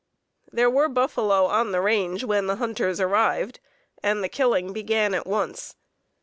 [0.51, 3.59] There were buffalo on the range when the hunters arrived,
[4.01, 5.75] and the killing began at once.